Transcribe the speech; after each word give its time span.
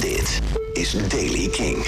Dit 0.00 0.40
is 0.72 1.08
Daily 1.08 1.48
King. 1.48 1.86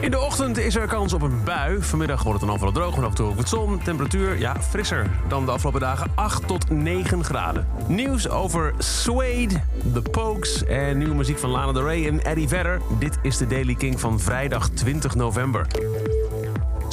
In 0.00 0.10
de 0.10 0.20
ochtend 0.20 0.58
is 0.58 0.76
er 0.76 0.86
kans 0.86 1.12
op 1.12 1.22
een 1.22 1.44
bui. 1.44 1.82
Vanmiddag 1.82 2.22
wordt 2.22 2.38
het 2.38 2.48
dan 2.48 2.56
overal 2.56 2.74
droog 2.74 2.96
en 2.96 3.02
af 3.02 3.08
en 3.08 3.14
toe 3.14 3.28
ook 3.28 3.36
wat 3.36 3.48
zon. 3.48 3.82
Temperatuur, 3.82 4.38
ja, 4.38 4.56
frisser 4.60 5.10
dan 5.28 5.44
de 5.44 5.50
afgelopen 5.50 5.80
dagen. 5.80 6.12
8 6.14 6.46
tot 6.46 6.70
9 6.70 7.24
graden. 7.24 7.66
Nieuws 7.86 8.28
over 8.28 8.74
Suede, 8.78 9.60
The 9.92 10.02
Pokes 10.02 10.64
en 10.64 10.98
nieuwe 10.98 11.14
muziek 11.14 11.38
van 11.38 11.50
Lana 11.50 11.72
Del 11.72 11.82
Rey 11.82 12.06
en 12.06 12.24
Eddie 12.24 12.48
Vedder. 12.48 12.80
Dit 12.98 13.18
is 13.22 13.36
de 13.36 13.46
Daily 13.46 13.74
King 13.74 14.00
van 14.00 14.20
vrijdag 14.20 14.68
20 14.68 15.14
november. 15.14 15.66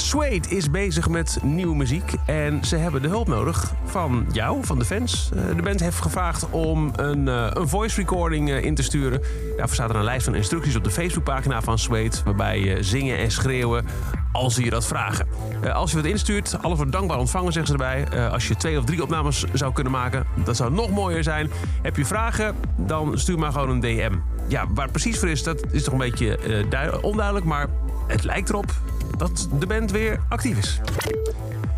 Suede 0.00 0.48
is 0.48 0.70
bezig 0.70 1.08
met 1.08 1.38
nieuwe 1.42 1.76
muziek 1.76 2.12
en 2.26 2.64
ze 2.64 2.76
hebben 2.76 3.02
de 3.02 3.08
hulp 3.08 3.28
nodig 3.28 3.72
van 3.84 4.26
jou, 4.32 4.64
van 4.64 4.78
de 4.78 4.84
fans. 4.84 5.30
Eh, 5.34 5.56
De 5.56 5.62
band 5.62 5.80
heeft 5.80 6.00
gevraagd 6.00 6.50
om 6.50 6.92
een, 6.96 7.28
eh, 7.28 7.46
een 7.52 7.68
voice 7.68 7.96
recording 7.96 8.50
eh, 8.50 8.64
in 8.64 8.74
te 8.74 8.82
sturen. 8.82 9.20
Daarvoor 9.56 9.74
staat 9.74 9.90
er 9.90 9.96
een 9.96 10.04
lijst 10.04 10.24
van 10.24 10.34
instructies 10.34 10.76
op 10.76 10.84
de 10.84 10.90
Facebookpagina 10.90 11.62
van 11.62 11.78
Suede... 11.78 12.16
waarbij 12.24 12.82
zingen 12.82 13.18
en 13.18 13.30
schreeuwen 13.30 13.86
als 14.32 14.54
ze 14.54 14.64
je 14.64 14.70
dat 14.70 14.86
vragen. 14.86 15.26
Als 15.72 15.90
je 15.90 15.96
wat 15.96 16.06
instuurt, 16.06 16.56
alles 16.62 16.76
wordt 16.76 16.92
dankbaar 16.92 17.18
ontvangen, 17.18 17.52
zeggen 17.52 17.78
ze 17.78 17.84
erbij. 17.84 18.28
Als 18.30 18.48
je 18.48 18.56
twee 18.56 18.78
of 18.78 18.84
drie 18.84 19.02
opnames 19.02 19.44
zou 19.52 19.72
kunnen 19.72 19.92
maken, 19.92 20.26
dat 20.44 20.56
zou 20.56 20.72
nog 20.72 20.90
mooier 20.90 21.22
zijn. 21.22 21.50
Heb 21.82 21.96
je 21.96 22.04
vragen, 22.04 22.54
dan 22.76 23.18
stuur 23.18 23.38
maar 23.38 23.52
gewoon 23.52 23.70
een 23.70 23.80
DM. 23.80 24.12
Ja, 24.48 24.64
waar 24.68 24.82
het 24.82 24.92
precies 24.92 25.18
voor 25.18 25.28
is, 25.28 25.42
dat 25.42 25.64
is 25.70 25.82
toch 25.84 25.92
een 25.92 25.98
beetje 25.98 26.38
dui- 26.68 26.98
onduidelijk... 27.00 27.46
maar 27.46 27.66
het 28.06 28.24
lijkt 28.24 28.48
erop 28.48 28.72
dat 29.18 29.48
de 29.58 29.66
band 29.66 29.90
weer 29.90 30.20
actief 30.28 30.58
is. 30.58 30.80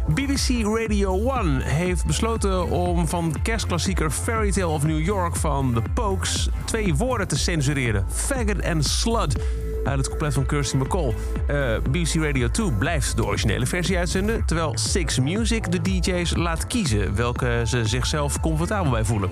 BBC 0.06 0.66
Radio 0.78 1.30
1 1.30 1.60
heeft 1.60 2.06
besloten 2.06 2.70
om 2.70 3.08
van 3.08 3.34
kerstklassieker 3.42 4.10
Fairy 4.10 4.50
Tale 4.50 4.66
of 4.66 4.84
New 4.84 5.04
York 5.04 5.36
van 5.36 5.72
The 5.74 5.82
Pokes 5.94 6.48
twee 6.64 6.94
woorden 6.94 7.28
te 7.28 7.38
censureren: 7.38 8.04
faggot 8.08 8.58
en 8.58 8.82
slut. 8.82 9.42
Uit 9.84 9.98
het 9.98 10.06
couplet 10.08 10.34
van 10.34 10.46
Kirsty 10.46 10.76
McCall. 10.76 11.14
Eh, 11.46 11.76
BBC 11.90 12.14
Radio 12.14 12.50
2 12.50 12.72
blijft 12.72 13.16
de 13.16 13.24
originele 13.24 13.66
versie 13.66 13.98
uitzenden, 13.98 14.44
terwijl 14.44 14.72
Six 14.78 15.18
Music 15.18 15.72
de 15.72 15.80
DJ's 15.80 16.36
laat 16.36 16.66
kiezen 16.66 17.14
welke 17.14 17.62
ze 17.64 17.84
zichzelf 17.84 18.40
comfortabel 18.40 18.90
bij 18.90 19.04
voelen. 19.04 19.30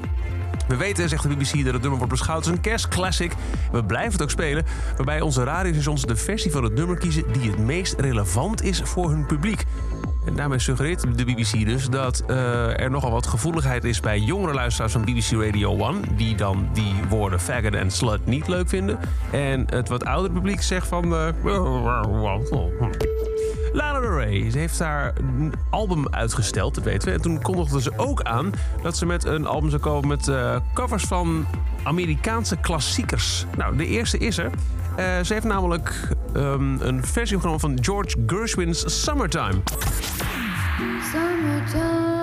We 0.69 0.77
weten, 0.77 1.08
zegt 1.08 1.22
de 1.22 1.28
BBC, 1.28 1.64
dat 1.64 1.72
het 1.72 1.83
nummer 1.83 1.98
wordt 1.98 2.12
beschouwd 2.12 2.38
als 2.38 2.47
een 2.47 2.61
kerstclassic. 2.61 3.33
We 3.72 3.84
blijven 3.84 4.12
het 4.12 4.22
ook 4.22 4.30
spelen, 4.30 4.64
waarbij 4.97 5.20
onze 5.20 5.44
radiostations 5.44 6.02
de 6.02 6.16
versie 6.16 6.50
van 6.50 6.64
het 6.64 6.75
nummer 6.75 6.98
kiezen 6.98 7.33
die 7.33 7.50
het 7.50 7.58
meest 7.58 7.94
relevant 8.00 8.62
is 8.62 8.80
voor 8.84 9.10
hun 9.10 9.27
publiek. 9.27 9.64
En 10.29 10.37
daarmee 10.37 10.59
suggereert 10.59 11.17
de 11.17 11.25
BBC 11.25 11.67
dus 11.67 11.89
dat 11.89 12.25
eh, 12.27 12.81
er 12.81 12.91
nogal 12.91 13.11
wat 13.11 13.27
gevoeligheid 13.27 13.84
is 13.84 14.01
bij 14.01 14.19
jongere 14.19 14.55
luisteraars 14.55 14.93
van 14.93 15.05
BBC 15.05 15.31
Radio 15.31 15.77
1, 15.77 16.03
die 16.17 16.37
dan 16.37 16.69
die 16.73 16.95
woorden 17.09 17.41
faggot 17.41 17.75
en 17.75 17.91
slut 17.91 18.27
niet 18.27 18.49
leuk 18.49 18.69
vinden. 18.69 18.99
En 19.31 19.65
het 19.71 19.89
wat 19.89 20.05
oudere 20.05 20.34
publiek 20.34 20.62
zegt 20.62 20.87
van. 20.87 21.15
eh, 21.15 21.29
Lana 23.73 24.01
Del 24.01 24.19
Rey 24.19 24.51
ze 24.51 24.59
heeft 24.59 24.79
haar 24.79 25.12
album 25.71 26.09
uitgesteld, 26.09 26.75
dat 26.75 26.84
weten 26.84 27.09
we. 27.09 27.15
En 27.15 27.21
toen 27.21 27.43
kondigde 27.43 27.83
ze 27.83 27.93
ook 27.97 28.23
aan 28.23 28.53
dat 28.83 28.97
ze 28.97 29.06
met 29.06 29.25
een 29.25 29.47
album 29.47 29.71
zou 29.71 29.83
komen 29.83 30.09
met 30.09 30.29
eh, 30.29 30.56
covers 30.75 31.05
van 31.05 31.47
Amerikaanse 31.83 32.56
klassiekers. 32.56 33.47
Nou, 33.56 33.77
de 33.77 33.87
eerste 33.87 34.19
is 34.19 34.39
er. 34.39 34.51
Eh, 34.98 35.04
ze 35.22 35.32
heeft 35.32 35.44
namelijk 35.44 36.08
ehm, 36.34 36.80
een 36.80 37.04
versie 37.04 37.38
van 37.58 37.78
George 37.80 38.16
Gershwin's 38.27 39.02
Summertime. 39.02 39.60
Summertime 41.12 42.17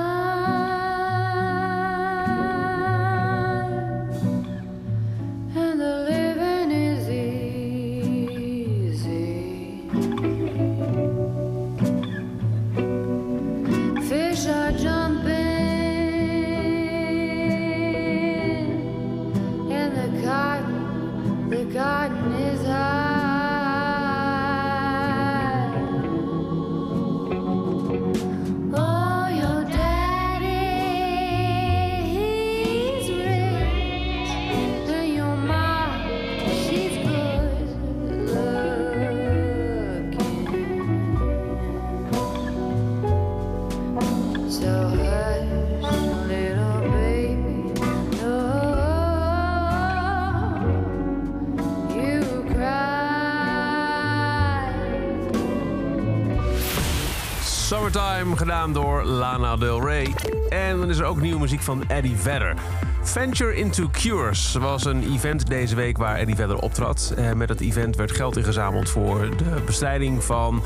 Summertime, 57.65 58.37
gedaan 58.37 58.73
door 58.73 59.03
Lana 59.03 59.55
Del 59.55 59.85
Rey. 59.87 60.13
En 60.49 60.79
dan 60.79 60.89
is 60.89 60.97
er 60.97 61.05
ook 61.05 61.21
nieuwe 61.21 61.39
muziek 61.39 61.61
van 61.61 61.83
Eddie 61.87 62.15
Vedder. 62.17 62.53
Venture 63.01 63.55
into 63.55 63.89
Cures 63.91 64.53
was 64.53 64.85
een 64.85 65.13
event 65.13 65.47
deze 65.47 65.75
week 65.75 65.97
waar 65.97 66.15
Eddie 66.15 66.35
Vedder 66.35 66.57
optrad. 66.57 67.13
Eh, 67.17 67.31
met 67.31 67.49
het 67.49 67.59
event 67.59 67.95
werd 67.95 68.11
geld 68.11 68.37
ingezameld 68.37 68.89
voor 68.89 69.29
de 69.37 69.61
bestrijding 69.65 70.23
van 70.23 70.63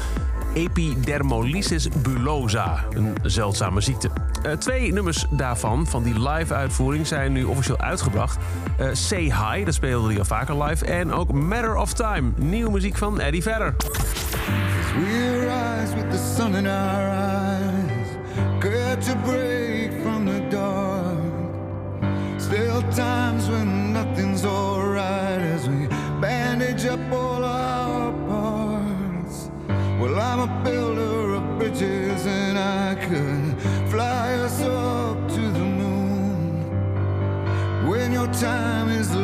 epidermolysis 0.53 1.87
bullosa, 2.01 2.85
een 2.89 3.17
zeldzame 3.23 3.81
ziekte. 3.81 4.09
Eh, 4.43 4.51
twee 4.51 4.93
nummers 4.93 5.25
daarvan, 5.29 5.87
van 5.87 6.03
die 6.03 6.29
live-uitvoering, 6.29 7.07
zijn 7.07 7.31
nu 7.31 7.43
officieel 7.43 7.79
uitgebracht. 7.79 8.37
Eh, 8.77 8.87
Say 8.91 9.21
Hi, 9.21 9.63
dat 9.63 9.73
speelde 9.73 10.07
hij 10.07 10.17
al 10.17 10.25
vaker 10.25 10.63
live. 10.63 10.85
En 10.85 11.13
ook 11.13 11.31
Matter 11.31 11.75
of 11.75 11.93
Time, 11.93 12.31
nieuwe 12.35 12.71
muziek 12.71 12.97
van 12.97 13.19
Eddie 13.19 13.41
Vedder. 13.41 13.75
We 14.99 15.45
rise 15.45 15.95
with 15.95 16.11
the 16.11 16.17
sun 16.17 16.55
in 16.55 16.67
our 16.67 17.09
eyes, 17.09 18.07
catch 18.61 19.05
to 19.05 19.15
break 19.23 19.93
from 20.03 20.25
the 20.25 20.41
dark. 20.49 21.17
Still 22.37 22.81
times 22.91 23.47
when 23.47 23.93
nothing's 23.93 24.43
alright 24.43 25.39
as 25.55 25.69
we 25.69 25.87
bandage 26.19 26.85
up 26.85 26.99
all 27.13 27.45
our 27.45 28.11
parts. 28.27 29.49
Well, 30.01 30.19
I'm 30.19 30.41
a 30.41 30.63
builder 30.65 31.35
of 31.35 31.57
bridges 31.57 32.25
and 32.25 32.59
I 32.59 32.95
could 32.95 33.89
fly 33.89 34.33
us 34.33 34.61
up 34.63 35.29
to 35.29 35.41
the 35.59 35.65
moon. 35.81 36.67
When 37.87 38.11
your 38.11 38.27
time 38.33 38.89
is 38.89 39.15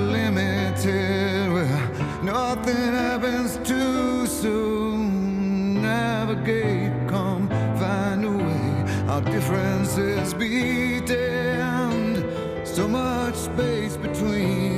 Come, 7.07 7.47
find 7.79 8.25
a 8.25 8.31
way. 8.31 9.06
Our 9.07 9.22
differences 9.22 10.34
be 10.34 11.00
damned. 11.01 12.25
So 12.68 12.88
much 12.88 13.35
space 13.35 13.96
between 13.97 14.75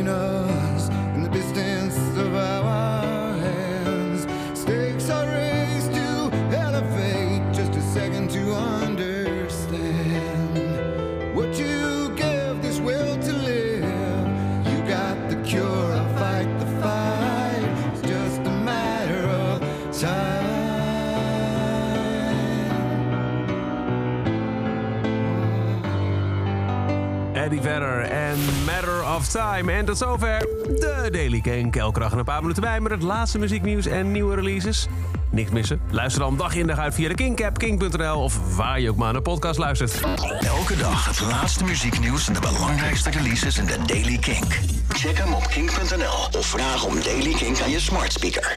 Eddie 27.47 27.61
Vedder 27.61 28.01
en 28.01 28.37
Matter 28.65 29.15
of 29.15 29.27
Time. 29.27 29.71
En 29.71 29.85
tot 29.85 29.97
zover 29.97 30.39
de 30.39 31.07
Daily. 31.11 31.69
Elke 31.71 31.99
dag 31.99 32.11
een 32.11 32.23
paar 32.23 32.41
minuten 32.41 32.61
bij 32.63 32.79
met 32.79 32.91
het 32.91 33.01
laatste 33.01 33.39
muzieknieuws 33.39 33.85
en 33.85 34.11
nieuwe 34.11 34.35
releases. 34.35 34.87
Niks 35.31 35.49
missen? 35.49 35.81
Luister 35.89 36.21
dan 36.21 36.37
dag 36.37 36.55
in 36.55 36.67
dag 36.67 36.77
uit 36.77 36.93
via 36.93 37.07
de 37.07 37.13
Kink-app, 37.13 37.57
kink.nl... 37.57 38.23
of 38.23 38.55
waar 38.55 38.79
je 38.79 38.89
ook 38.89 38.95
maar 38.95 39.13
naar 39.13 39.21
podcast 39.21 39.59
luistert. 39.59 39.99
Elke 40.39 40.75
dag 40.75 41.05
het 41.05 41.21
laatste 41.21 41.63
muzieknieuws 41.63 42.27
en 42.27 42.33
de 42.33 42.39
belangrijkste 42.39 43.09
releases 43.09 43.57
in 43.57 43.65
de 43.65 43.77
Daily 43.85 44.17
King. 44.17 44.45
Check 44.87 45.17
hem 45.17 45.33
op 45.33 45.47
kink.nl 45.47 46.39
of 46.39 46.45
vraag 46.45 46.85
om 46.85 47.01
Daily 47.03 47.33
King 47.33 47.61
aan 47.61 47.69
je 47.69 47.79
smart 47.79 48.13
speaker. 48.13 48.55